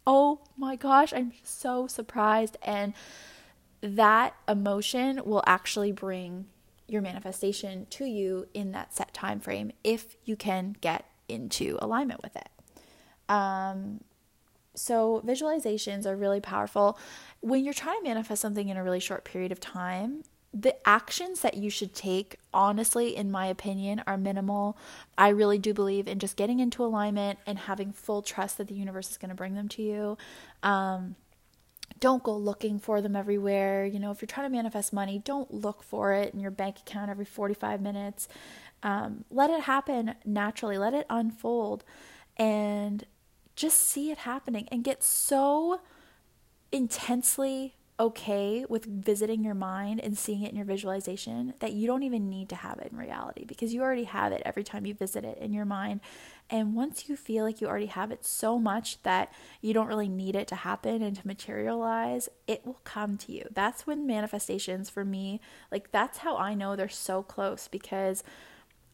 oh 0.06 0.40
my 0.56 0.76
gosh, 0.76 1.12
I'm 1.12 1.32
so 1.42 1.86
surprised. 1.86 2.56
And 2.62 2.94
that 3.80 4.34
emotion 4.48 5.20
will 5.24 5.42
actually 5.46 5.92
bring 5.92 6.46
your 6.88 7.02
manifestation 7.02 7.86
to 7.90 8.04
you 8.04 8.46
in 8.52 8.72
that 8.72 8.94
set 8.94 9.14
time 9.14 9.40
frame 9.40 9.72
if 9.82 10.16
you 10.24 10.36
can 10.36 10.76
get 10.80 11.06
into 11.28 11.78
alignment 11.80 12.22
with 12.22 12.36
it. 12.36 12.48
Um, 13.28 14.00
so, 14.74 15.22
visualizations 15.26 16.06
are 16.06 16.16
really 16.16 16.40
powerful. 16.40 16.98
When 17.40 17.64
you're 17.64 17.74
trying 17.74 18.00
to 18.00 18.08
manifest 18.08 18.40
something 18.40 18.68
in 18.68 18.76
a 18.76 18.84
really 18.84 19.00
short 19.00 19.24
period 19.24 19.52
of 19.52 19.60
time, 19.60 20.24
the 20.54 20.76
actions 20.86 21.40
that 21.40 21.54
you 21.54 21.70
should 21.70 21.94
take, 21.94 22.36
honestly, 22.52 23.16
in 23.16 23.30
my 23.30 23.46
opinion, 23.46 24.02
are 24.06 24.18
minimal. 24.18 24.76
I 25.16 25.28
really 25.28 25.58
do 25.58 25.72
believe 25.72 26.06
in 26.06 26.18
just 26.18 26.36
getting 26.36 26.60
into 26.60 26.84
alignment 26.84 27.38
and 27.46 27.58
having 27.58 27.92
full 27.92 28.20
trust 28.20 28.58
that 28.58 28.68
the 28.68 28.74
universe 28.74 29.10
is 29.10 29.16
going 29.16 29.30
to 29.30 29.34
bring 29.34 29.54
them 29.54 29.68
to 29.68 29.82
you. 29.82 30.18
Um, 30.62 31.16
don't 32.00 32.22
go 32.22 32.36
looking 32.36 32.78
for 32.78 33.00
them 33.00 33.16
everywhere. 33.16 33.86
You 33.86 33.98
know, 33.98 34.10
if 34.10 34.20
you're 34.20 34.26
trying 34.26 34.50
to 34.50 34.54
manifest 34.54 34.92
money, 34.92 35.22
don't 35.24 35.52
look 35.54 35.82
for 35.82 36.12
it 36.12 36.34
in 36.34 36.40
your 36.40 36.50
bank 36.50 36.80
account 36.80 37.10
every 37.10 37.24
45 37.24 37.80
minutes. 37.80 38.28
Um, 38.82 39.24
let 39.30 39.48
it 39.48 39.62
happen 39.62 40.16
naturally, 40.24 40.76
let 40.76 40.92
it 40.92 41.06
unfold, 41.08 41.84
and 42.36 43.04
just 43.56 43.78
see 43.78 44.10
it 44.10 44.18
happening 44.18 44.68
and 44.70 44.82
get 44.82 45.02
so 45.02 45.80
intensely 46.72 47.76
okay 48.02 48.66
with 48.68 48.84
visiting 48.84 49.44
your 49.44 49.54
mind 49.54 50.00
and 50.00 50.18
seeing 50.18 50.42
it 50.42 50.50
in 50.50 50.56
your 50.56 50.66
visualization 50.66 51.54
that 51.60 51.72
you 51.72 51.86
don't 51.86 52.02
even 52.02 52.28
need 52.28 52.48
to 52.48 52.56
have 52.56 52.78
it 52.80 52.90
in 52.90 52.98
reality 52.98 53.44
because 53.44 53.72
you 53.72 53.80
already 53.80 54.02
have 54.02 54.32
it 54.32 54.42
every 54.44 54.64
time 54.64 54.84
you 54.84 54.92
visit 54.92 55.24
it 55.24 55.38
in 55.38 55.52
your 55.52 55.64
mind. 55.64 56.00
And 56.50 56.74
once 56.74 57.08
you 57.08 57.14
feel 57.14 57.44
like 57.44 57.60
you 57.60 57.68
already 57.68 57.86
have 57.86 58.10
it 58.10 58.24
so 58.24 58.58
much 58.58 59.00
that 59.04 59.32
you 59.60 59.72
don't 59.72 59.86
really 59.86 60.08
need 60.08 60.34
it 60.34 60.48
to 60.48 60.56
happen 60.56 61.00
and 61.00 61.14
to 61.16 61.26
materialize, 61.26 62.28
it 62.48 62.66
will 62.66 62.80
come 62.82 63.16
to 63.18 63.32
you. 63.32 63.44
That's 63.52 63.86
when 63.86 64.04
manifestations 64.04 64.90
for 64.90 65.04
me, 65.04 65.40
like 65.70 65.92
that's 65.92 66.18
how 66.18 66.36
I 66.36 66.54
know 66.54 66.74
they're 66.74 66.88
so 66.88 67.22
close 67.22 67.68
because 67.68 68.24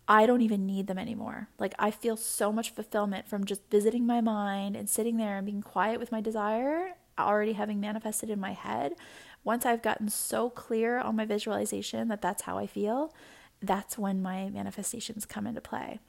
I 0.06 0.26
don't 0.26 0.42
even 0.42 0.66
need 0.66 0.86
them 0.86 0.98
anymore. 0.98 1.48
Like 1.58 1.74
I 1.78 1.90
feel 1.90 2.18
so 2.18 2.52
much 2.52 2.70
fulfillment 2.70 3.26
from 3.26 3.46
just 3.46 3.62
visiting 3.70 4.06
my 4.06 4.20
mind 4.20 4.76
and 4.76 4.88
sitting 4.88 5.16
there 5.16 5.38
and 5.38 5.46
being 5.46 5.62
quiet 5.62 5.98
with 5.98 6.12
my 6.12 6.20
desire 6.20 6.94
already 7.26 7.52
having 7.52 7.80
manifested 7.80 8.30
in 8.30 8.40
my 8.40 8.52
head, 8.52 8.94
once 9.44 9.64
I've 9.64 9.82
gotten 9.82 10.08
so 10.08 10.50
clear 10.50 10.98
on 10.98 11.16
my 11.16 11.24
visualization 11.24 12.08
that 12.08 12.22
that's 12.22 12.42
how 12.42 12.58
I 12.58 12.66
feel, 12.66 13.14
that's 13.62 13.98
when 13.98 14.22
my 14.22 14.50
manifestations 14.50 15.24
come 15.24 15.46
into 15.46 15.60
play. 15.60 16.00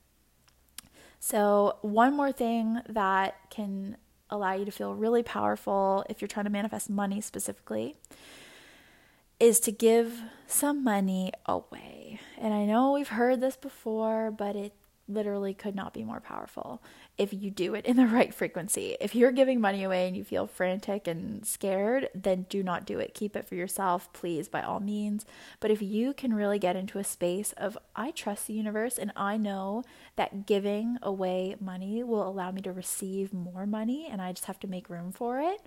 So, 1.19 1.77
one 1.81 2.15
more 2.15 2.31
thing 2.31 2.81
that 2.87 3.35
can 3.49 3.97
allow 4.29 4.53
you 4.53 4.65
to 4.65 4.71
feel 4.71 4.93
really 4.93 5.23
powerful 5.23 6.05
if 6.09 6.21
you're 6.21 6.27
trying 6.27 6.45
to 6.45 6.51
manifest 6.51 6.89
money 6.89 7.19
specifically 7.19 7.97
is 9.39 9.59
to 9.61 9.71
give 9.71 10.21
some 10.47 10.83
money 10.83 11.31
away. 11.45 12.19
And 12.37 12.53
I 12.53 12.65
know 12.65 12.91
we've 12.91 13.09
heard 13.09 13.41
this 13.41 13.55
before, 13.55 14.31
but 14.31 14.55
it 14.55 14.73
literally 15.09 15.53
could 15.53 15.75
not 15.75 15.93
be 15.93 16.03
more 16.03 16.19
powerful 16.19 16.81
if 17.17 17.33
you 17.33 17.51
do 17.51 17.75
it 17.75 17.85
in 17.85 17.97
the 17.97 18.07
right 18.07 18.33
frequency. 18.33 18.95
If 19.01 19.15
you're 19.15 19.31
giving 19.31 19.59
money 19.59 19.83
away 19.83 20.07
and 20.07 20.15
you 20.15 20.23
feel 20.23 20.47
frantic 20.47 21.07
and 21.07 21.45
scared, 21.45 22.09
then 22.15 22.45
do 22.49 22.63
not 22.63 22.85
do 22.85 22.99
it. 22.99 23.13
Keep 23.13 23.35
it 23.35 23.47
for 23.47 23.55
yourself, 23.55 24.11
please, 24.13 24.47
by 24.47 24.61
all 24.61 24.79
means. 24.79 25.25
But 25.59 25.71
if 25.71 25.81
you 25.81 26.13
can 26.13 26.33
really 26.33 26.59
get 26.59 26.75
into 26.75 26.99
a 26.99 27.03
space 27.03 27.53
of, 27.57 27.77
I 27.95 28.11
trust 28.11 28.47
the 28.47 28.53
universe 28.53 28.97
and 28.97 29.11
I 29.15 29.37
know 29.37 29.83
that 30.15 30.45
giving 30.45 30.97
away 31.01 31.55
money 31.59 32.03
will 32.03 32.27
allow 32.27 32.51
me 32.51 32.61
to 32.61 32.71
receive 32.71 33.33
more 33.33 33.65
money 33.65 34.07
and 34.09 34.21
I 34.21 34.31
just 34.31 34.45
have 34.45 34.59
to 34.61 34.67
make 34.67 34.89
room 34.89 35.11
for 35.11 35.39
it. 35.39 35.61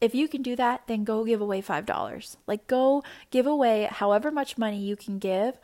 If 0.00 0.14
you 0.14 0.28
can 0.28 0.42
do 0.42 0.54
that, 0.56 0.82
then 0.86 1.02
go 1.02 1.24
give 1.24 1.40
away 1.40 1.60
$5. 1.60 2.36
Like, 2.46 2.66
go 2.68 3.02
give 3.30 3.46
away 3.46 3.88
however 3.90 4.30
much 4.30 4.56
money 4.56 4.78
you 4.78 4.94
can 4.94 5.18
give 5.18 5.58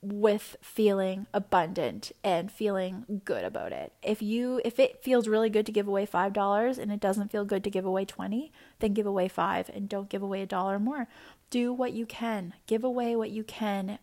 with 0.00 0.56
feeling 0.60 1.26
abundant 1.34 2.12
and 2.22 2.52
feeling 2.52 3.20
good 3.24 3.44
about 3.44 3.72
it. 3.72 3.92
If 4.02 4.22
you 4.22 4.60
if 4.64 4.78
it 4.78 5.02
feels 5.02 5.26
really 5.26 5.50
good 5.50 5.66
to 5.66 5.72
give 5.72 5.88
away 5.88 6.06
$5 6.06 6.78
and 6.78 6.92
it 6.92 7.00
doesn't 7.00 7.32
feel 7.32 7.44
good 7.44 7.64
to 7.64 7.70
give 7.70 7.84
away 7.84 8.04
20, 8.04 8.52
then 8.78 8.94
give 8.94 9.06
away 9.06 9.26
5 9.28 9.70
and 9.70 9.88
don't 9.88 10.08
give 10.08 10.22
away 10.22 10.42
a 10.42 10.46
dollar 10.46 10.78
more. 10.78 11.08
Do 11.50 11.72
what 11.72 11.92
you 11.92 12.06
can. 12.06 12.54
Give 12.66 12.84
away 12.84 13.16
what 13.16 13.30
you 13.30 13.42
can 13.42 13.98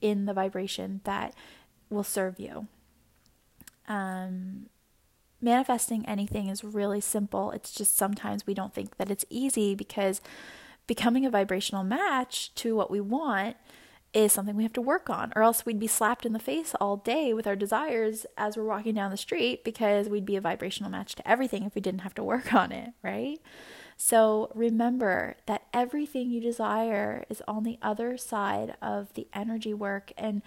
in 0.00 0.24
the 0.24 0.32
vibration 0.32 1.02
that 1.04 1.34
will 1.90 2.04
serve 2.04 2.40
you. 2.40 2.68
Um 3.86 4.66
manifesting 5.42 6.06
anything 6.06 6.48
is 6.48 6.64
really 6.64 7.02
simple. 7.02 7.50
It's 7.50 7.70
just 7.70 7.98
sometimes 7.98 8.46
we 8.46 8.54
don't 8.54 8.72
think 8.72 8.96
that 8.96 9.10
it's 9.10 9.26
easy 9.28 9.74
because 9.74 10.22
becoming 10.86 11.26
a 11.26 11.30
vibrational 11.30 11.84
match 11.84 12.54
to 12.54 12.74
what 12.74 12.90
we 12.90 13.00
want 13.00 13.56
is 14.14 14.32
something 14.32 14.56
we 14.56 14.62
have 14.62 14.72
to 14.72 14.80
work 14.80 15.10
on, 15.10 15.32
or 15.34 15.42
else 15.42 15.66
we'd 15.66 15.80
be 15.80 15.88
slapped 15.88 16.24
in 16.24 16.32
the 16.32 16.38
face 16.38 16.74
all 16.80 16.96
day 16.96 17.34
with 17.34 17.46
our 17.46 17.56
desires 17.56 18.24
as 18.38 18.56
we're 18.56 18.64
walking 18.64 18.94
down 18.94 19.10
the 19.10 19.16
street 19.16 19.64
because 19.64 20.08
we'd 20.08 20.24
be 20.24 20.36
a 20.36 20.40
vibrational 20.40 20.90
match 20.90 21.14
to 21.16 21.28
everything 21.28 21.64
if 21.64 21.74
we 21.74 21.80
didn't 21.80 22.02
have 22.02 22.14
to 22.14 22.22
work 22.22 22.54
on 22.54 22.72
it, 22.72 22.90
right? 23.02 23.40
So 23.96 24.50
remember 24.54 25.36
that 25.46 25.66
everything 25.72 26.30
you 26.30 26.40
desire 26.40 27.24
is 27.28 27.42
on 27.46 27.64
the 27.64 27.78
other 27.82 28.16
side 28.16 28.76
of 28.80 29.12
the 29.14 29.26
energy 29.34 29.74
work 29.74 30.12
and 30.16 30.42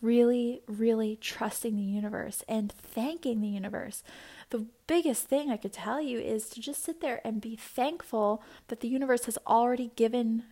really, 0.00 0.62
really 0.66 1.16
trusting 1.20 1.76
the 1.76 1.82
universe 1.82 2.42
and 2.48 2.72
thanking 2.72 3.40
the 3.40 3.48
universe. 3.48 4.02
The 4.50 4.66
biggest 4.88 5.28
thing 5.28 5.50
I 5.50 5.56
could 5.56 5.72
tell 5.72 6.00
you 6.00 6.18
is 6.18 6.48
to 6.50 6.60
just 6.60 6.82
sit 6.82 7.00
there 7.00 7.20
and 7.24 7.40
be 7.40 7.54
thankful 7.54 8.42
that 8.66 8.80
the 8.80 8.88
universe 8.88 9.26
has 9.26 9.38
already 9.46 9.92
given 9.94 10.42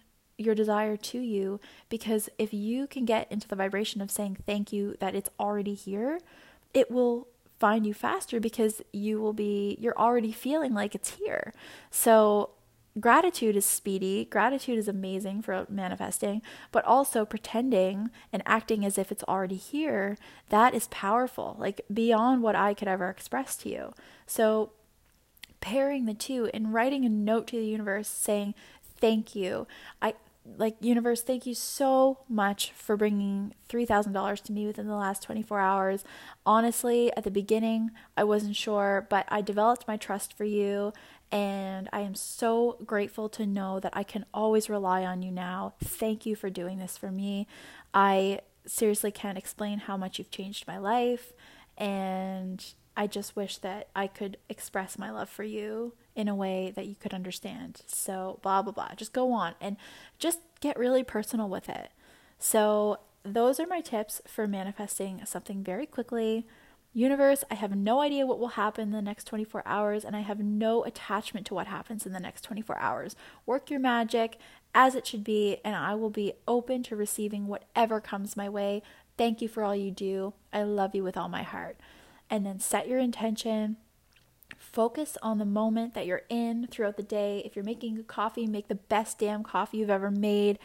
your 0.40 0.54
desire 0.54 0.97
to 0.97 1.18
you 1.18 1.61
because 1.88 2.28
if 2.38 2.52
you 2.52 2.87
can 2.87 3.04
get 3.04 3.30
into 3.30 3.47
the 3.47 3.56
vibration 3.56 4.00
of 4.00 4.11
saying 4.11 4.38
thank 4.47 4.73
you 4.73 4.97
that 5.00 5.14
it's 5.14 5.30
already 5.38 5.75
here, 5.75 6.20
it 6.73 6.90
will 6.90 7.28
find 7.59 7.87
you 7.87 7.92
faster 7.92 8.40
because 8.40 8.80
you 8.92 9.20
will 9.20 9.35
be 9.35 9.76
you're 9.80 9.99
already 9.99 10.32
feeling 10.32 10.73
like 10.73 10.94
it's 10.94 11.16
here. 11.16 11.52
So 11.90 12.50
gratitude 12.99 13.54
is 13.54 13.64
speedy, 13.64 14.25
gratitude 14.25 14.78
is 14.78 14.88
amazing 14.88 15.42
for 15.42 15.66
manifesting, 15.68 16.42
but 16.73 16.85
also 16.85 17.25
pretending 17.25 18.11
and 18.32 18.42
acting 18.47 18.85
as 18.85 18.99
if 18.99 19.12
it's 19.12 19.23
already 19.25 19.56
here, 19.56 20.16
that 20.49 20.75
is 20.75 20.88
powerful, 20.88 21.56
like 21.59 21.82
beyond 21.92 22.42
what 22.42 22.56
I 22.56 22.75
could 22.75 22.88
ever 22.88 23.09
express 23.09 23.56
to 23.59 23.68
you. 23.68 23.92
So 24.26 24.73
pairing 25.61 26.06
the 26.06 26.14
two 26.14 26.50
and 26.54 26.73
writing 26.73 27.04
a 27.04 27.09
note 27.09 27.47
to 27.49 27.56
the 27.56 27.66
universe 27.66 28.09
saying 28.09 28.54
thank 28.99 29.35
you. 29.35 29.66
I 30.00 30.14
like 30.57 30.76
universe 30.80 31.23
thank 31.23 31.47
you 31.47 31.54
so 31.54 32.19
much 32.28 32.73
for 32.73 32.97
bringing 32.97 33.54
$3000 33.69 34.42
to 34.42 34.52
me 34.52 34.66
within 34.66 34.87
the 34.87 34.95
last 34.95 35.23
24 35.23 35.59
hours. 35.61 36.04
Honestly 36.45 37.12
at 37.16 37.25
the 37.25 37.30
beginning 37.30 37.90
i 38.16 38.25
wasn't 38.25 38.57
sure 38.57 39.07
but 39.11 39.26
i 39.28 39.40
developed 39.40 39.87
my 39.88 39.97
trust 39.97 40.37
for 40.37 40.45
you 40.45 40.92
and 41.33 41.88
i 41.92 42.00
am 42.00 42.14
so 42.14 42.76
grateful 42.85 43.28
to 43.28 43.47
know 43.47 43.80
that 43.80 43.97
i 43.97 44.02
can 44.02 44.25
always 44.35 44.69
rely 44.69 45.04
on 45.04 45.23
you 45.23 45.30
now. 45.30 45.75
Thank 45.83 46.26
you 46.26 46.37
for 46.37 46.50
doing 46.50 46.78
this 46.78 46.97
for 46.99 47.11
me. 47.11 47.47
I 47.95 48.40
seriously 48.66 49.11
can't 49.11 49.38
explain 49.38 49.80
how 49.80 49.97
much 49.97 50.19
you've 50.19 50.30
changed 50.30 50.66
my 50.66 50.78
life 50.78 51.33
and 51.76 52.64
i 53.00 53.07
just 53.07 53.37
wish 53.37 53.59
that 53.59 53.88
i 53.95 54.07
could 54.07 54.37
express 54.49 54.99
my 54.99 55.11
love 55.11 55.28
for 55.28 55.45
you 55.45 55.92
in 56.21 56.28
a 56.28 56.35
way 56.35 56.73
that 56.75 56.87
you 56.87 56.95
could 56.95 57.14
understand. 57.14 57.83
So, 57.87 58.38
blah, 58.42 58.62
blah, 58.62 58.73
blah. 58.73 58.95
Just 58.97 59.12
go 59.12 59.33
on 59.33 59.54
and 59.61 59.76
just 60.19 60.40
get 60.61 60.78
really 60.78 61.04
personal 61.04 61.49
with 61.49 61.69
it. 61.69 61.90
So, 62.38 62.99
those 63.23 63.61
are 63.61 63.66
my 63.66 63.80
tips 63.80 64.21
for 64.26 64.47
manifesting 64.47 65.23
something 65.25 65.62
very 65.62 65.87
quickly. 65.87 66.47
Universe, 66.92 67.45
I 67.50 67.54
have 67.54 67.76
no 67.76 68.00
idea 68.00 68.26
what 68.26 68.40
will 68.40 68.49
happen 68.49 68.88
in 68.88 68.90
the 68.90 69.02
next 69.02 69.25
24 69.25 69.62
hours, 69.64 70.04
and 70.04 70.16
I 70.16 70.21
have 70.21 70.40
no 70.40 70.85
attachment 70.85 71.47
to 71.47 71.54
what 71.54 71.69
happens 71.69 72.04
in 72.04 72.12
the 72.12 72.19
next 72.19 72.42
24 72.42 72.78
hours. 72.78 73.14
Work 73.47 73.71
your 73.71 73.78
magic 73.78 74.38
as 74.75 74.95
it 74.95 75.07
should 75.07 75.23
be, 75.23 75.59
and 75.64 75.76
I 75.76 75.95
will 75.95 76.11
be 76.11 76.33
open 76.49 76.83
to 76.85 76.97
receiving 76.97 77.47
whatever 77.47 78.00
comes 78.00 78.37
my 78.37 78.49
way. 78.49 78.83
Thank 79.16 79.40
you 79.40 79.49
for 79.49 79.62
all 79.62 79.76
you 79.76 79.90
do. 79.90 80.35
I 80.52 80.62
love 80.64 80.95
you 80.95 81.04
with 81.04 81.16
all 81.16 81.28
my 81.28 81.42
heart. 81.42 81.76
And 82.30 82.46
then 82.46 82.60
set 82.60 82.88
your 82.88 83.00
intention 83.00 83.76
Focus 84.58 85.16
on 85.22 85.38
the 85.38 85.44
moment 85.44 85.94
that 85.94 86.06
you're 86.06 86.22
in 86.28 86.68
throughout 86.70 86.96
the 86.96 87.02
day. 87.02 87.42
If 87.44 87.56
you're 87.56 87.64
making 87.64 88.04
coffee, 88.04 88.46
make 88.46 88.68
the 88.68 88.76
best 88.76 89.18
damn 89.18 89.42
coffee 89.42 89.78
you've 89.78 89.90
ever 89.90 90.10
made. 90.10 90.58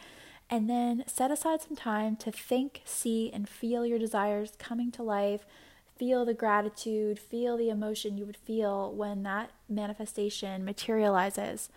And 0.48 0.70
then 0.70 1.02
set 1.06 1.32
aside 1.32 1.62
some 1.62 1.76
time 1.76 2.14
to 2.16 2.30
think, 2.30 2.82
see, 2.84 3.32
and 3.32 3.48
feel 3.48 3.84
your 3.84 3.98
desires 3.98 4.52
coming 4.58 4.92
to 4.92 5.02
life. 5.02 5.44
Feel 5.96 6.24
the 6.24 6.34
gratitude, 6.34 7.18
feel 7.18 7.56
the 7.56 7.70
emotion 7.70 8.16
you 8.16 8.26
would 8.26 8.36
feel 8.36 8.92
when 8.92 9.22
that 9.24 9.50
manifestation 9.68 10.64
materializes. 10.64 11.68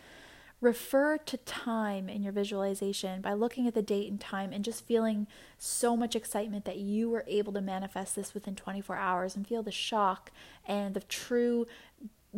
Refer 0.62 1.18
to 1.18 1.38
time 1.38 2.10
in 2.10 2.22
your 2.22 2.34
visualization 2.34 3.22
by 3.22 3.34
looking 3.34 3.66
at 3.66 3.74
the 3.74 3.82
date 3.82 4.12
and 4.12 4.20
time 4.20 4.52
and 4.52 4.64
just 4.64 4.86
feeling 4.86 5.26
so 5.58 5.96
much 5.96 6.16
excitement 6.16 6.66
that 6.66 6.78
you 6.78 7.10
were 7.10 7.24
able 7.28 7.54
to 7.54 7.62
manifest 7.62 8.16
this 8.16 8.34
within 8.34 8.56
24 8.56 8.98
hours 8.98 9.36
and 9.36 9.48
feel 9.48 9.64
the 9.64 9.72
shock 9.72 10.32
and 10.68 10.94
the 10.94 11.00
true 11.02 11.66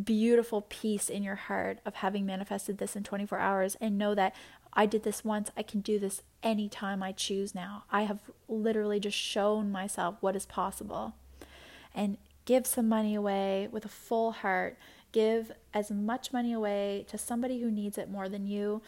beautiful 0.01 0.61
peace 0.69 1.09
in 1.09 1.23
your 1.23 1.35
heart 1.35 1.79
of 1.85 1.95
having 1.95 2.25
manifested 2.25 2.77
this 2.77 2.95
in 2.95 3.03
24 3.03 3.39
hours 3.39 3.75
and 3.81 3.97
know 3.97 4.15
that 4.15 4.35
I 4.73 4.85
did 4.85 5.03
this 5.03 5.25
once, 5.25 5.51
I 5.57 5.63
can 5.63 5.81
do 5.81 5.99
this 5.99 6.21
anytime 6.43 7.03
I 7.03 7.11
choose 7.11 7.53
now. 7.53 7.83
I 7.91 8.03
have 8.03 8.19
literally 8.47 8.99
just 8.99 9.17
shown 9.17 9.71
myself 9.71 10.15
what 10.21 10.35
is 10.35 10.45
possible. 10.45 11.15
And 11.93 12.17
give 12.45 12.65
some 12.65 12.87
money 12.87 13.15
away 13.15 13.67
with 13.71 13.85
a 13.85 13.89
full 13.89 14.31
heart. 14.31 14.77
Give 15.11 15.51
as 15.73 15.91
much 15.91 16.31
money 16.31 16.53
away 16.53 17.05
to 17.09 17.17
somebody 17.17 17.59
who 17.59 17.71
needs 17.71 17.97
it 17.97 18.09
more 18.09 18.29
than 18.29 18.45
you, 18.47 18.81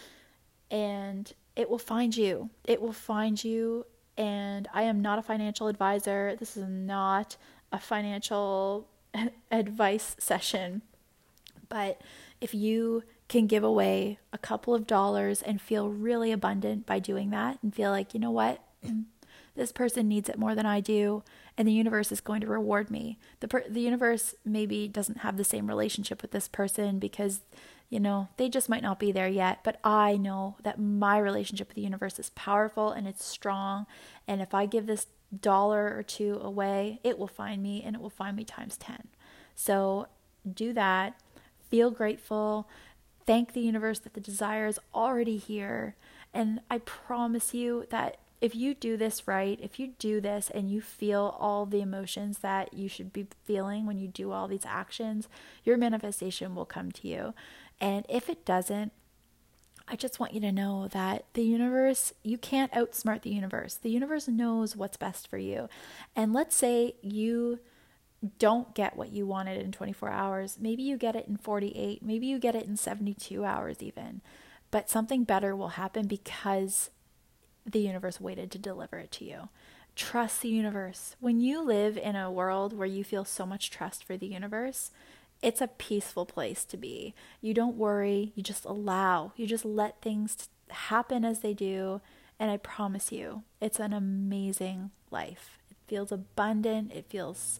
and 0.72 1.32
it 1.56 1.70
will 1.70 1.80
find 1.80 2.16
you. 2.16 2.50
It 2.66 2.82
will 2.82 2.94
find 2.94 3.44
you. 3.44 3.86
And 4.18 4.68
I 4.74 4.84
am 4.84 5.02
not 5.02 5.20
a 5.20 5.24
financial 5.24 5.68
advisor. 5.68 6.36
This 6.40 6.56
is 6.56 6.68
not 6.68 7.38
a 7.72 7.80
financial 7.80 8.88
advice 9.52 10.16
session. 10.20 10.82
But 11.70 12.02
if 12.40 12.54
you 12.54 13.04
can 13.28 13.48
give 13.48 13.64
away 13.64 14.20
a 14.32 14.38
couple 14.38 14.76
of 14.76 14.86
dollars 14.86 15.42
and 15.42 15.60
feel 15.60 15.90
really 15.90 16.32
abundant 16.32 16.86
by 16.86 17.00
doing 17.00 17.32
that 17.32 17.58
and 17.64 17.74
feel 17.74 17.90
like, 17.90 18.14
you 18.14 18.20
know 18.20 18.32
what? 18.32 18.64
This 19.56 19.72
person 19.72 20.08
needs 20.08 20.30
it 20.30 20.40
more 20.40 20.56
than 20.56 20.66
I 20.66 20.80
do, 20.80 21.22
and 21.58 21.68
the 21.68 21.74
universe 21.74 22.12
is 22.12 22.22
going 22.22 22.42
to 22.42 22.48
reward 22.48 22.90
me. 22.90 23.20
The 23.40 23.48
per- 23.48 23.70
the 23.70 23.82
universe 23.82 24.36
maybe 24.44 24.88
doesn't 24.88 25.20
have 25.20 25.38
the 25.38 25.44
same 25.44 25.68
relationship 25.68 26.22
with 26.22 26.32
this 26.32 26.48
person 26.48 27.00
because 27.00 27.42
you 27.94 28.00
know, 28.00 28.28
they 28.38 28.50
just 28.50 28.70
might 28.70 28.82
not 28.82 28.98
be 28.98 29.12
there 29.12 29.28
yet, 29.28 29.60
but 29.64 29.80
I 29.84 30.18
know 30.18 30.56
that 30.64 30.80
my 30.80 31.20
relationship 31.20 31.68
with 31.68 31.76
the 31.76 31.84
universe 31.84 32.18
is 32.18 32.32
powerful 32.32 32.90
and 32.90 33.08
it's 33.08 33.24
strong, 33.24 33.86
and 34.28 34.42
if 34.42 34.52
I 34.56 34.66
give 34.66 34.88
this 34.88 35.06
dollar 35.42 35.96
or 35.96 36.02
two 36.02 36.40
away, 36.42 37.00
it 37.04 37.20
will 37.20 37.28
find 37.28 37.62
me 37.62 37.84
and 37.86 37.96
it 37.96 38.02
will 38.02 38.10
find 38.10 38.36
me 38.36 38.46
times 38.46 38.78
10. 38.78 39.10
So, 39.54 40.08
do 40.52 40.74
that. 40.74 41.22
Feel 41.70 41.92
grateful. 41.92 42.68
Thank 43.28 43.54
the 43.54 43.62
universe 43.62 44.00
that 44.00 44.16
the 44.16 44.20
desire 44.20 44.66
is 44.66 44.80
already 44.96 45.38
here. 45.38 45.96
And 46.34 46.62
I 46.72 46.80
promise 46.80 47.54
you 47.54 47.86
that 47.92 48.18
if 48.42 48.56
you 48.56 48.74
do 48.74 48.98
this 48.98 49.28
right, 49.28 49.60
if 49.62 49.80
you 49.80 49.94
do 50.00 50.20
this 50.20 50.50
and 50.54 50.70
you 50.70 50.82
feel 50.82 51.36
all 51.40 51.66
the 51.66 51.82
emotions 51.82 52.40
that 52.40 52.74
you 52.74 52.90
should 52.90 53.14
be 53.14 53.28
feeling 53.46 53.86
when 53.86 53.98
you 53.98 54.08
do 54.08 54.32
all 54.32 54.48
these 54.48 54.66
actions, 54.66 55.28
your 55.64 55.78
manifestation 55.78 56.54
will 56.54 56.66
come 56.66 56.92
to 56.92 57.08
you. 57.08 57.34
And 57.80 58.06
if 58.10 58.30
it 58.30 58.46
doesn't, 58.46 58.92
I 59.88 59.96
just 59.96 60.20
want 60.20 60.34
you 60.34 60.40
to 60.42 60.52
know 60.52 60.88
that 60.90 61.26
the 61.34 61.44
universe, 61.44 62.14
you 62.24 62.38
can't 62.38 62.72
outsmart 62.72 63.22
the 63.22 63.30
universe. 63.30 63.76
The 63.76 63.90
universe 63.90 64.28
knows 64.28 64.76
what's 64.76 64.98
best 64.98 65.28
for 65.28 65.38
you. 65.38 65.68
And 66.16 66.34
let's 66.34 66.56
say 66.56 66.96
you 67.02 67.60
don't 68.40 68.74
get 68.74 68.96
what 68.96 69.12
you 69.12 69.28
wanted 69.28 69.62
in 69.62 69.72
24 69.72 70.10
hours. 70.10 70.58
Maybe 70.60 70.84
you 70.84 70.98
get 70.98 71.16
it 71.16 71.28
in 71.28 71.38
48, 71.38 72.02
maybe 72.02 72.28
you 72.28 72.40
get 72.40 72.56
it 72.56 72.66
in 72.66 72.78
72 72.78 73.44
hours, 73.44 73.78
even. 73.82 74.22
But 74.72 74.90
something 74.90 75.24
better 75.24 75.56
will 75.56 75.70
happen 75.70 76.08
because 76.08 76.90
the 77.66 77.80
universe 77.80 78.20
waited 78.20 78.52
to 78.52 78.58
deliver 78.58 78.98
it 78.98 79.12
to 79.12 79.26
you. 79.26 79.50
Trust 79.96 80.42
the 80.42 80.50
universe. 80.50 81.16
When 81.20 81.40
you 81.40 81.62
live 81.62 81.98
in 81.98 82.16
a 82.16 82.32
world 82.32 82.74
where 82.74 82.88
you 82.88 83.04
feel 83.04 83.26
so 83.26 83.46
much 83.46 83.70
trust 83.70 84.04
for 84.04 84.18
the 84.18 84.28
universe, 84.28 84.92
it's 85.42 85.62
a 85.62 85.68
peaceful 85.68 86.26
place 86.26 86.64
to 86.66 86.78
be. 86.78 87.14
You 87.42 87.54
don't 87.54 87.78
worry, 87.78 88.32
you 88.36 88.42
just 88.42 88.66
allow, 88.66 89.34
you 89.36 89.46
just 89.46 89.66
let 89.66 90.02
things 90.02 90.50
happen 90.70 91.24
as 91.24 91.40
they 91.40 91.54
do. 91.54 92.02
And 92.40 92.50
I 92.50 92.58
promise 92.58 93.12
you, 93.12 93.44
it's 93.62 93.80
an 93.80 93.94
amazing 93.94 94.92
life. 95.12 95.60
It 95.70 95.78
feels 95.88 96.12
abundant, 96.12 96.92
it 96.94 97.06
feels 97.10 97.60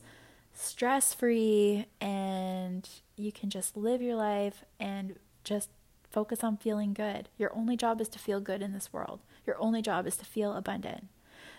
stress 0.54 1.14
free 1.14 1.88
and 2.00 2.88
you 3.16 3.32
can 3.32 3.50
just 3.50 3.76
live 3.76 4.02
your 4.02 4.16
life 4.16 4.64
and 4.80 5.16
just 5.44 5.70
focus 6.14 6.44
on 6.44 6.58
feeling 6.58 6.94
good. 6.94 7.28
Your 7.38 7.54
only 7.56 7.76
job 7.76 8.00
is 8.00 8.08
to 8.10 8.20
feel 8.20 8.40
good 8.40 8.62
in 8.62 8.72
this 8.72 8.94
world. 8.94 9.20
Your 9.46 9.60
only 9.60 9.82
job 9.82 10.08
is 10.08 10.16
to 10.18 10.26
feel 10.26 10.54
abundant. 10.54 11.08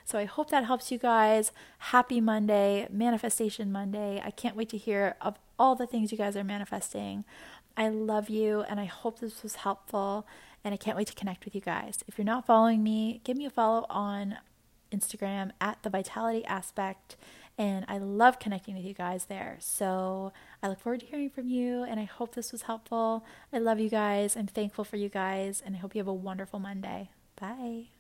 So 0.05 0.19
I 0.19 0.25
hope 0.25 0.51
that 0.51 0.65
helps 0.65 0.93
you 0.93 0.99
guys. 0.99 1.51
Happy 1.79 2.21
Monday, 2.21 2.87
Manifestation 2.91 3.73
Monday. 3.73 4.23
I 4.25 4.31
can't 4.31 4.57
wait 4.57 4.69
to 4.71 4.79
hear 4.79 5.17
of 5.21 5.37
all 5.59 5.75
the 5.75 5.87
things 5.87 6.13
you 6.13 6.19
guys 6.19 6.37
are 6.37 6.45
manifesting. 6.45 7.25
I 7.77 7.89
love 7.89 8.31
you 8.31 8.63
and 8.63 8.79
I 8.79 8.85
hope 8.85 9.19
this 9.19 9.43
was 9.43 9.57
helpful 9.57 10.27
and 10.63 10.73
I 10.73 10.77
can't 10.77 10.97
wait 10.97 11.09
to 11.09 11.15
connect 11.15 11.45
with 11.45 11.55
you 11.55 11.61
guys. 11.61 11.99
If 12.07 12.17
you're 12.17 12.25
not 12.25 12.47
following 12.47 12.83
me, 12.83 13.21
give 13.25 13.37
me 13.37 13.47
a 13.47 13.51
follow 13.51 13.87
on 13.91 14.37
Instagram 14.93 15.51
at 15.61 15.83
the 15.83 15.91
Vitality 15.91 16.45
Aspect 16.45 17.17
and 17.57 17.85
I 17.89 17.99
love 17.99 18.39
connecting 18.39 18.75
with 18.75 18.85
you 18.85 18.95
guys 18.95 19.27
there. 19.27 19.57
So 19.61 20.33
I 20.63 20.69
look 20.69 20.81
forward 20.81 21.01
to 21.01 21.07
hearing 21.07 21.31
from 21.31 21.49
you, 21.49 21.85
and 21.85 22.01
I 22.01 22.05
hope 22.05 22.35
this 22.35 22.53
was 22.53 22.63
helpful. 22.63 23.25
I 23.53 23.59
love 23.59 23.81
you 23.81 23.89
guys. 23.89 24.37
I'm 24.37 24.47
thankful 24.47 24.85
for 24.85 24.97
you 24.97 25.09
guys, 25.09 25.63
and 25.65 25.77
I 25.77 25.79
hope 25.79 25.95
you 25.95 26.01
have 26.01 26.09
a 26.09 26.13
wonderful 26.13 26.59
Monday. 26.59 27.11
Bye. 27.41 27.94